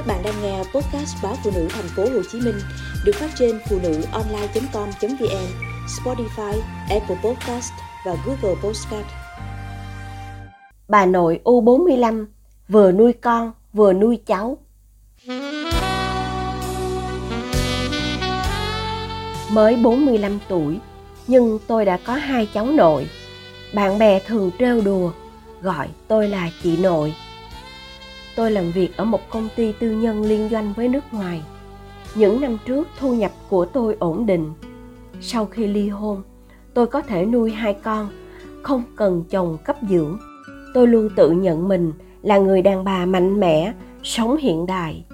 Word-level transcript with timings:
Các 0.00 0.06
bạn 0.06 0.22
đang 0.24 0.42
nghe 0.42 0.58
podcast 0.58 1.16
báo 1.22 1.36
phụ 1.44 1.50
nữ 1.54 1.68
thành 1.70 1.88
phố 1.96 2.02
Hồ 2.02 2.22
Chí 2.32 2.40
Minh 2.40 2.54
được 3.04 3.12
phát 3.14 3.30
trên 3.38 3.58
phụ 3.68 3.78
nữ 3.82 4.02
online.com.vn, 4.12 5.46
Spotify, 5.86 6.60
Apple 6.90 7.16
Podcast 7.24 7.72
và 8.06 8.16
Google 8.26 8.60
Podcast. 8.62 9.06
Bà 10.88 11.06
nội 11.06 11.40
U45 11.44 12.26
vừa 12.68 12.92
nuôi 12.92 13.12
con 13.12 13.52
vừa 13.72 13.92
nuôi 13.92 14.18
cháu. 14.26 14.58
Mới 19.52 19.76
45 19.76 20.38
tuổi, 20.48 20.78
nhưng 21.26 21.58
tôi 21.66 21.84
đã 21.84 21.98
có 22.04 22.14
hai 22.14 22.48
cháu 22.54 22.66
nội. 22.66 23.06
Bạn 23.74 23.98
bè 23.98 24.20
thường 24.20 24.50
trêu 24.58 24.80
đùa, 24.80 25.12
gọi 25.62 25.88
tôi 26.08 26.28
là 26.28 26.50
chị 26.62 26.76
nội 26.76 27.14
tôi 28.36 28.50
làm 28.50 28.70
việc 28.70 28.96
ở 28.96 29.04
một 29.04 29.30
công 29.30 29.48
ty 29.56 29.72
tư 29.72 29.90
nhân 29.90 30.22
liên 30.22 30.48
doanh 30.48 30.72
với 30.76 30.88
nước 30.88 31.04
ngoài. 31.12 31.42
Những 32.14 32.40
năm 32.40 32.58
trước, 32.66 32.88
thu 32.98 33.14
nhập 33.14 33.32
của 33.48 33.64
tôi 33.64 33.96
ổn 33.98 34.26
định. 34.26 34.52
Sau 35.20 35.46
khi 35.46 35.66
ly 35.66 35.88
hôn, 35.88 36.22
tôi 36.74 36.86
có 36.86 37.02
thể 37.02 37.26
nuôi 37.26 37.50
hai 37.50 37.74
con, 37.74 38.08
không 38.62 38.82
cần 38.96 39.24
chồng 39.30 39.58
cấp 39.64 39.76
dưỡng. 39.88 40.18
Tôi 40.74 40.86
luôn 40.86 41.08
tự 41.16 41.30
nhận 41.30 41.68
mình 41.68 41.92
là 42.22 42.38
người 42.38 42.62
đàn 42.62 42.84
bà 42.84 43.06
mạnh 43.06 43.40
mẽ, 43.40 43.72
sống 44.02 44.36
hiện 44.36 44.66
đại. 44.66 45.04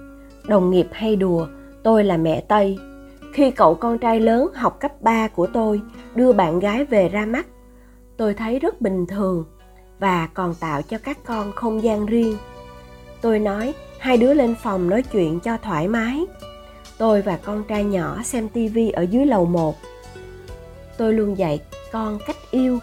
Đồng 0.48 0.70
nghiệp 0.70 0.86
hay 0.92 1.16
đùa, 1.16 1.46
tôi 1.82 2.04
là 2.04 2.16
mẹ 2.16 2.40
tây. 2.40 2.78
Khi 3.32 3.50
cậu 3.50 3.74
con 3.74 3.98
trai 3.98 4.20
lớn 4.20 4.48
học 4.54 4.80
cấp 4.80 5.02
3 5.02 5.28
của 5.28 5.46
tôi, 5.46 5.80
đưa 6.14 6.32
bạn 6.32 6.58
gái 6.58 6.84
về 6.84 7.08
ra 7.08 7.26
mắt, 7.26 7.46
tôi 8.16 8.34
thấy 8.34 8.58
rất 8.58 8.80
bình 8.80 9.06
thường 9.06 9.44
và 9.98 10.28
còn 10.34 10.54
tạo 10.54 10.82
cho 10.82 10.98
các 10.98 11.18
con 11.26 11.52
không 11.52 11.82
gian 11.82 12.06
riêng 12.06 12.36
tôi 13.26 13.38
nói, 13.38 13.74
hai 13.98 14.16
đứa 14.16 14.34
lên 14.34 14.54
phòng 14.62 14.90
nói 14.90 15.02
chuyện 15.02 15.40
cho 15.40 15.56
thoải 15.56 15.88
mái. 15.88 16.26
Tôi 16.98 17.22
và 17.22 17.36
con 17.36 17.64
trai 17.64 17.84
nhỏ 17.84 18.22
xem 18.24 18.48
tivi 18.48 18.90
ở 18.90 19.02
dưới 19.02 19.26
lầu 19.26 19.44
một. 19.44 19.76
Tôi 20.96 21.12
luôn 21.12 21.38
dạy 21.38 21.60
con 21.92 22.18
cách 22.26 22.36
yêu 22.50 22.78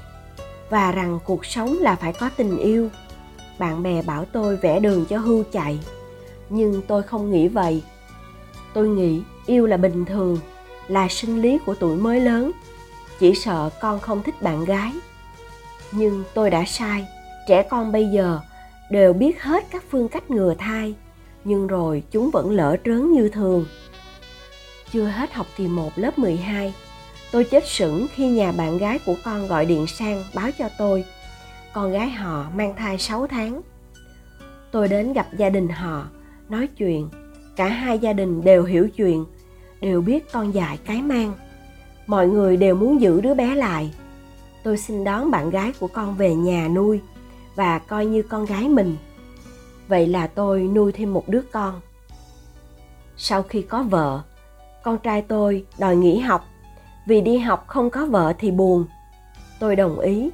và 0.69 0.91
rằng 0.91 1.19
cuộc 1.25 1.45
sống 1.45 1.77
là 1.79 1.95
phải 1.95 2.13
có 2.13 2.29
tình 2.37 2.57
yêu. 2.57 2.89
Bạn 3.59 3.83
bè 3.83 4.01
bảo 4.01 4.25
tôi 4.25 4.57
vẽ 4.57 4.79
đường 4.79 5.05
cho 5.05 5.17
hưu 5.17 5.43
chạy, 5.51 5.79
nhưng 6.49 6.81
tôi 6.87 7.03
không 7.03 7.31
nghĩ 7.31 7.47
vậy. 7.47 7.83
Tôi 8.73 8.87
nghĩ 8.87 9.21
yêu 9.45 9.65
là 9.65 9.77
bình 9.77 10.05
thường, 10.05 10.37
là 10.87 11.07
sinh 11.07 11.41
lý 11.41 11.57
của 11.65 11.75
tuổi 11.75 11.97
mới 11.97 12.19
lớn. 12.19 12.51
Chỉ 13.19 13.35
sợ 13.35 13.69
con 13.81 13.99
không 13.99 14.23
thích 14.23 14.41
bạn 14.41 14.65
gái. 14.65 14.91
Nhưng 15.91 16.23
tôi 16.33 16.49
đã 16.49 16.63
sai, 16.65 17.05
trẻ 17.47 17.63
con 17.63 17.91
bây 17.91 18.07
giờ 18.07 18.39
đều 18.91 19.13
biết 19.13 19.43
hết 19.43 19.63
các 19.71 19.83
phương 19.89 20.07
cách 20.07 20.31
ngừa 20.31 20.53
thai, 20.57 20.95
nhưng 21.43 21.67
rồi 21.67 22.03
chúng 22.11 22.29
vẫn 22.31 22.51
lỡ 22.51 22.77
trớn 22.85 23.11
như 23.11 23.29
thường. 23.29 23.65
Chưa 24.91 25.05
hết 25.05 25.33
học 25.33 25.47
kỳ 25.57 25.67
1 25.67 25.91
lớp 25.95 26.19
12 26.19 26.73
tôi 27.33 27.43
chết 27.43 27.67
sững 27.67 28.07
khi 28.13 28.27
nhà 28.27 28.51
bạn 28.51 28.77
gái 28.77 28.99
của 29.05 29.15
con 29.23 29.47
gọi 29.47 29.65
điện 29.65 29.87
sang 29.87 30.23
báo 30.33 30.49
cho 30.57 30.69
tôi. 30.77 31.05
Con 31.73 31.91
gái 31.91 32.09
họ 32.09 32.45
mang 32.55 32.75
thai 32.75 32.97
6 32.97 33.27
tháng. 33.27 33.61
Tôi 34.71 34.87
đến 34.87 35.13
gặp 35.13 35.27
gia 35.37 35.49
đình 35.49 35.67
họ, 35.69 36.07
nói 36.49 36.67
chuyện. 36.67 37.09
Cả 37.55 37.67
hai 37.67 37.99
gia 37.99 38.13
đình 38.13 38.43
đều 38.43 38.63
hiểu 38.63 38.89
chuyện, 38.89 39.25
đều 39.81 40.01
biết 40.01 40.31
con 40.31 40.53
dại 40.53 40.79
cái 40.85 41.01
mang. 41.01 41.33
Mọi 42.07 42.27
người 42.27 42.57
đều 42.57 42.75
muốn 42.75 43.01
giữ 43.01 43.21
đứa 43.21 43.33
bé 43.33 43.55
lại. 43.55 43.93
Tôi 44.63 44.77
xin 44.77 45.03
đón 45.03 45.31
bạn 45.31 45.49
gái 45.49 45.71
của 45.79 45.87
con 45.87 46.15
về 46.15 46.35
nhà 46.35 46.67
nuôi 46.67 46.99
và 47.55 47.79
coi 47.79 48.05
như 48.05 48.21
con 48.21 48.45
gái 48.45 48.69
mình. 48.69 48.97
Vậy 49.87 50.07
là 50.07 50.27
tôi 50.27 50.61
nuôi 50.63 50.91
thêm 50.91 51.13
một 51.13 51.29
đứa 51.29 51.41
con. 51.51 51.81
Sau 53.17 53.43
khi 53.43 53.61
có 53.61 53.83
vợ, 53.83 54.21
con 54.83 54.97
trai 54.97 55.21
tôi 55.21 55.65
đòi 55.77 55.95
nghỉ 55.95 56.19
học. 56.19 56.45
Vì 57.07 57.21
đi 57.21 57.37
học 57.37 57.67
không 57.67 57.89
có 57.89 58.05
vợ 58.05 58.33
thì 58.39 58.51
buồn. 58.51 58.85
Tôi 59.59 59.75
đồng 59.75 59.99
ý. 59.99 60.29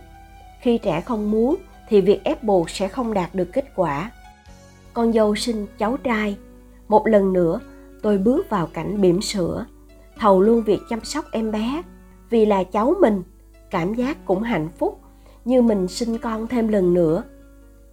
Khi 0.62 0.78
trẻ 0.78 1.02
không 1.02 1.32
muốn 1.32 1.56
thì 1.90 2.02
việc 2.02 2.24
ép 2.24 2.44
buộc 2.44 2.70
sẽ 2.70 2.88
không 2.88 3.14
đạt 3.14 3.36
được 3.36 3.50
kết 3.54 3.66
quả. 3.76 4.12
Con 4.94 5.14
dâu 5.14 5.36
sinh 5.36 5.68
cháu 5.78 5.98
trai. 5.98 6.38
Một 6.88 7.08
lần 7.08 7.34
nữa, 7.34 7.60
tôi 8.02 8.18
bước 8.18 8.50
vào 8.50 8.68
cảnh 8.68 9.02
bỉm 9.02 9.22
sữa, 9.22 9.66
thầu 10.20 10.42
luôn 10.42 10.64
việc 10.64 10.80
chăm 10.90 11.04
sóc 11.04 11.26
em 11.32 11.52
bé. 11.52 11.82
Vì 12.30 12.46
là 12.46 12.64
cháu 12.64 12.96
mình, 13.02 13.24
cảm 13.70 13.94
giác 13.94 14.26
cũng 14.26 14.44
hạnh 14.44 14.70
phúc 14.78 15.02
như 15.46 15.62
mình 15.62 15.88
sinh 15.88 16.18
con 16.18 16.48
thêm 16.48 16.68
lần 16.68 16.94
nữa 16.94 17.24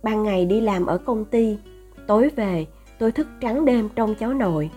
ban 0.03 0.23
ngày 0.23 0.47
đi 0.47 0.61
làm 0.61 0.87
ở 0.87 0.99
công 0.99 1.25
ty 1.25 1.59
tối 2.07 2.31
về 2.37 2.67
tôi 2.99 3.12
thức 3.12 3.27
trắng 3.41 3.65
đêm 3.65 3.89
trong 3.97 4.15
cháu 4.15 4.34
nội 4.34 4.71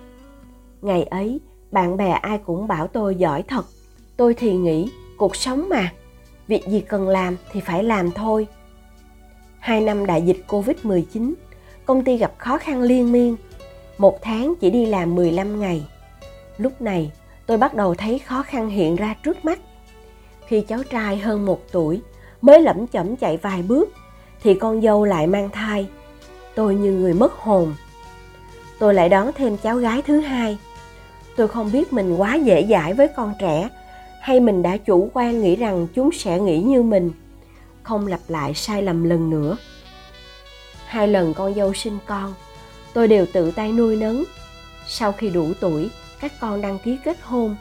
ngày 0.81 1.03
ấy 1.03 1.40
bạn 1.72 1.97
bè 1.97 2.09
ai 2.09 2.38
cũng 2.38 2.68
bảo 2.68 2.88
tôi 2.88 3.16
giỏi 3.16 3.44
thật 3.47 3.66
tôi 4.18 4.34
thì 4.34 4.53
nghĩ 4.53 4.91
cuộc 5.18 5.35
sống 5.35 5.69
mà 5.69 5.94
việc 6.47 6.68
gì 6.68 6.81
cần 6.81 7.07
làm 7.07 7.35
thì 7.52 7.59
phải 7.59 7.84
làm 7.84 8.12
thôi 8.12 8.47
hai 9.59 9.81
năm 9.81 10.06
đại 10.06 10.22
dịch 10.22 10.38
Covid-19, 10.47 11.34
công 11.86 12.03
ty 12.03 12.18
gặp 12.18 12.34
khó 12.38 12.57
khăn 12.57 12.81
liên 12.81 13.12
miên. 13.12 13.36
Một 13.97 14.22
tháng 14.22 14.53
chỉ 14.59 14.69
đi 14.69 14.86
làm 14.86 15.16
15 15.16 15.59
ngày. 15.59 15.86
Lúc 16.57 16.81
này, 16.81 17.12
tôi 17.46 17.57
bắt 17.57 17.74
đầu 17.74 17.96
thấy 17.96 18.19
khó 18.19 18.44
khăn 18.44 18.69
hiện 18.69 18.96
ra 18.96 19.16
trước 19.24 19.46
mắt. 19.46 19.59
Khi 20.47 20.62
cháu 20.62 20.84
trai 20.84 21.18
hơn 21.18 21.46
một 21.46 21.62
tuổi, 21.72 22.01
mới 22.41 22.61
lẩm 22.61 22.88
chẩm 22.88 23.16
chạy 23.16 23.38
vài 23.38 23.61
bước, 23.61 23.89
thì 24.44 24.53
con 24.53 24.81
dâu 24.81 25.05
lại 25.05 25.27
mang 25.27 25.50
thai. 25.50 25.88
Tôi 26.55 26.75
như 26.75 26.91
người 26.91 27.13
mất 27.13 27.33
hồn. 27.33 27.75
Tôi 28.79 28.94
lại 28.94 29.09
đón 29.09 29.31
thêm 29.35 29.57
cháu 29.57 29.77
gái 29.77 30.01
thứ 30.01 30.19
hai. 30.19 30.57
Tôi 31.35 31.47
không 31.47 31.72
biết 31.72 31.94
mình 31.94 32.16
quá 32.16 32.35
dễ 32.35 32.67
dãi 32.69 32.94
với 32.94 33.07
con 33.07 33.33
trẻ, 33.39 33.69
hay 34.22 34.39
mình 34.39 34.61
đã 34.61 34.77
chủ 34.77 35.09
quan 35.13 35.41
nghĩ 35.41 35.55
rằng 35.55 35.88
chúng 35.94 36.11
sẽ 36.11 36.39
nghĩ 36.39 36.61
như 36.61 36.83
mình, 36.83 37.11
không 37.83 38.07
lặp 38.07 38.19
lại 38.27 38.53
sai 38.53 38.83
lầm 38.83 39.03
lần 39.03 39.29
nữa. 39.29 39.57
Hai 40.85 41.07
lần 41.07 41.33
con 41.33 41.53
dâu 41.53 41.73
sinh 41.73 41.97
con, 42.06 42.33
tôi 42.94 43.07
đều 43.07 43.25
tự 43.33 43.51
tay 43.51 43.71
nuôi 43.71 43.95
nấng. 43.95 44.23
Sau 44.88 45.11
khi 45.11 45.29
đủ 45.29 45.47
tuổi, 45.59 45.89
các 46.19 46.33
con 46.39 46.61
đăng 46.61 46.79
ký 46.79 46.97
kết 47.06 47.17
hôn. 47.21 47.56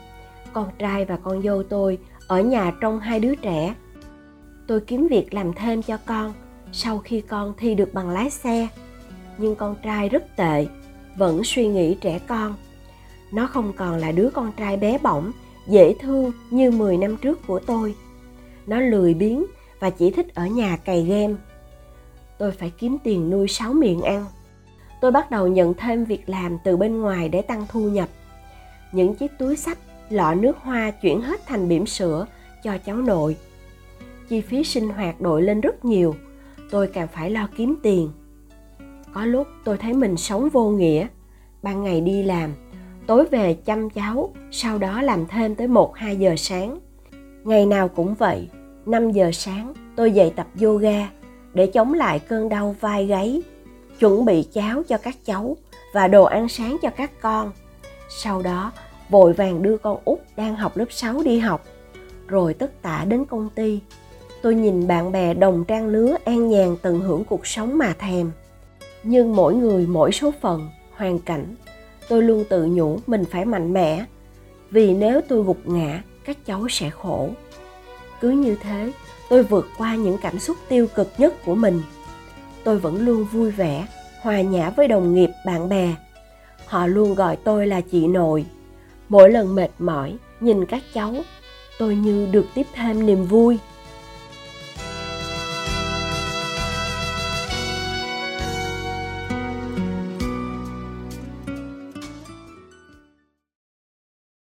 Con 0.53 0.71
trai 0.79 1.05
và 1.05 1.19
con 1.23 1.43
dâu 1.43 1.63
tôi 1.63 1.99
ở 2.27 2.41
nhà 2.41 2.73
trông 2.81 3.01
hai 3.01 3.21
đứa 3.21 3.35
trẻ 3.35 3.75
tôi 4.69 4.81
kiếm 4.81 5.09
việc 5.11 5.35
làm 5.35 5.53
thêm 5.53 5.83
cho 5.83 5.99
con, 6.07 6.35
sau 6.73 6.99
khi 6.99 7.21
con 7.21 7.55
thi 7.57 7.75
được 7.75 7.95
bằng 7.95 8.11
lái 8.11 8.31
xe. 8.31 8.69
Nhưng 9.39 9.55
con 9.55 9.77
trai 9.83 10.09
rất 10.09 10.37
tệ, 10.37 10.67
vẫn 11.17 11.45
suy 11.45 11.67
nghĩ 11.67 11.97
trẻ 12.01 12.19
con. 12.19 12.55
Nó 13.33 13.47
không 13.47 13.73
còn 13.73 13.97
là 13.97 14.13
đứa 14.13 14.31
con 14.31 14.53
trai 14.53 14.77
bé 14.77 14.99
bỏng, 14.99 15.33
dễ 15.67 15.95
thương 16.01 16.33
như 16.51 16.71
10 16.71 16.97
năm 16.97 17.17
trước 17.17 17.47
của 17.47 17.59
tôi. 17.59 17.95
Nó 18.67 18.81
lười 18.81 19.15
biếng 19.15 19.45
và 19.81 19.91
chỉ 19.91 20.11
thích 20.11 20.35
ở 20.35 20.47
nhà 20.47 20.77
cày 20.77 21.05
game. 21.05 21.35
Tôi 22.39 22.53
phải 22.53 22.73
kiếm 22.79 22.97
tiền 23.05 23.31
nuôi 23.31 23.49
sáu 23.49 23.73
miệng 23.73 24.03
ăn. 24.03 24.25
Tôi 25.01 25.13
bắt 25.13 25.31
đầu 25.31 25.49
nhận 25.49 25.75
thêm 25.75 26.05
việc 26.05 26.29
làm 26.29 26.59
từ 26.65 26.77
bên 26.77 27.01
ngoài 27.01 27.29
để 27.29 27.43
tăng 27.43 27.67
thu 27.69 27.81
nhập. 27.81 28.09
Những 28.93 29.15
chiếc 29.15 29.33
túi 29.39 29.57
sách 29.57 29.79
lọ 30.11 30.35
nước 30.35 30.57
hoa 30.59 30.91
chuyển 30.91 31.21
hết 31.21 31.47
thành 31.47 31.69
bỉm 31.69 31.87
sữa 31.87 32.27
cho 32.63 32.79
cháu 32.85 32.97
nội 32.97 33.37
chi 34.29 34.41
phí 34.41 34.65
sinh 34.65 34.89
hoạt 34.89 35.21
đội 35.21 35.43
lên 35.43 35.61
rất 35.61 35.85
nhiều. 35.85 36.15
Tôi 36.71 36.87
càng 36.87 37.09
phải 37.15 37.31
lo 37.31 37.49
kiếm 37.57 37.77
tiền. 37.83 38.11
Có 39.15 39.25
lúc 39.25 39.47
tôi 39.65 39.77
thấy 39.77 39.95
mình 39.95 40.17
sống 40.17 40.49
vô 40.49 40.71
nghĩa. 40.71 41.07
Ban 41.63 41.85
ngày 41.85 42.01
đi 42.01 42.23
làm, 42.23 42.51
tối 43.07 43.25
về 43.31 43.55
chăm 43.55 43.91
cháu, 43.91 44.35
sau 44.51 44.79
đó 44.79 45.03
làm 45.03 45.27
thêm 45.27 45.55
tới 45.55 45.69
1-2 45.69 46.19
giờ 46.19 46.35
sáng. 46.37 46.79
Ngày 47.45 47.67
nào 47.67 47.89
cũng 47.89 48.15
vậy 48.15 48.49
5 48.87 49.11
giờ 49.11 49.31
sáng 49.33 49.75
tôi 49.97 50.13
dậy 50.13 50.33
tập 50.37 50.47
yoga 50.63 51.09
để 51.55 51.67
chống 51.67 51.95
lại 51.95 52.19
cơn 52.19 52.49
đau 52.49 52.77
vai 52.81 53.07
gáy, 53.07 53.43
chuẩn 53.99 54.25
bị 54.25 54.43
cháo 54.53 54.83
cho 54.89 54.99
các 54.99 55.17
cháu 55.25 55.57
và 55.95 56.09
đồ 56.09 56.25
ăn 56.25 56.49
sáng 56.49 56.77
cho 56.83 56.91
các 56.91 57.21
con. 57.21 57.53
Sau 58.09 58.43
đó, 58.43 58.73
vội 59.09 59.33
vàng 59.33 59.63
đưa 59.63 59.77
con 59.77 59.99
út 60.05 60.19
đang 60.37 60.57
học 60.57 60.77
lớp 60.77 60.93
6 60.93 61.23
đi 61.23 61.39
học. 61.39 61.65
Rồi 62.27 62.55
tất 62.55 62.83
tả 62.83 63.05
đến 63.09 63.25
công 63.25 63.49
ty 63.55 63.81
tôi 64.43 64.55
nhìn 64.55 64.87
bạn 64.87 65.13
bè 65.13 65.35
đồng 65.35 65.65
trang 65.65 65.87
lứa 65.87 66.17
an 66.25 66.49
nhàn 66.49 66.77
tận 66.83 67.01
hưởng 67.01 67.25
cuộc 67.25 67.47
sống 67.47 67.79
mà 67.79 67.95
thèm. 67.99 68.31
Nhưng 69.03 69.37
mỗi 69.37 69.55
người 69.55 69.87
mỗi 69.87 70.13
số 70.13 70.33
phận, 70.41 70.69
hoàn 70.97 71.19
cảnh, 71.19 71.55
tôi 72.09 72.23
luôn 72.23 72.45
tự 72.49 72.67
nhủ 72.67 72.99
mình 73.07 73.25
phải 73.25 73.45
mạnh 73.45 73.73
mẽ. 73.73 74.05
Vì 74.71 74.95
nếu 74.95 75.21
tôi 75.29 75.43
gục 75.43 75.59
ngã, 75.65 76.03
các 76.25 76.47
cháu 76.47 76.67
sẽ 76.71 76.91
khổ. 76.91 77.29
Cứ 78.21 78.31
như 78.31 78.57
thế, 78.63 78.93
tôi 79.31 79.43
vượt 79.43 79.67
qua 79.79 79.97
những 79.97 80.19
cảm 80.23 80.39
xúc 80.39 80.57
tiêu 80.69 80.87
cực 80.95 81.13
nhất 81.19 81.35
của 81.45 81.55
mình. 81.55 81.83
Tôi 82.65 82.79
vẫn 82.79 83.07
luôn 83.07 83.25
vui 83.25 83.51
vẻ, 83.51 83.87
hòa 84.21 84.41
nhã 84.41 84.71
với 84.71 84.89
đồng 84.89 85.15
nghiệp, 85.15 85.31
bạn 85.47 85.69
bè. 85.69 85.95
Họ 86.67 86.87
luôn 86.87 87.15
gọi 87.15 87.37
tôi 87.37 87.67
là 87.67 87.81
chị 87.81 88.07
nội. 88.07 88.45
Mỗi 89.09 89.31
lần 89.31 89.55
mệt 89.55 89.71
mỏi, 89.79 90.17
nhìn 90.41 90.67
các 90.67 90.83
cháu, 90.95 91.15
tôi 91.79 91.97
như 91.97 92.29
được 92.33 92.47
tiếp 92.55 92.67
thêm 92.75 93.07
niềm 93.07 93.25
vui. 93.25 93.59